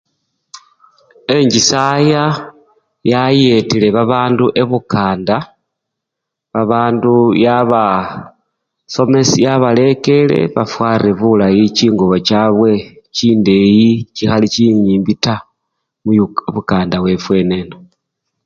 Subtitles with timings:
[1.35, 2.23] Enchisaya
[3.11, 5.37] yayetile babandu ebukanda,
[6.53, 7.57] babandu ya!
[7.61, 9.03] yabaso!
[9.45, 12.71] yabalekele bafware bulayi chingubo chabwe
[13.15, 15.45] chindeyi chikhali chinyimbi taa
[16.03, 16.25] muyu!
[16.49, 17.75] ibukanda wefwe eneno.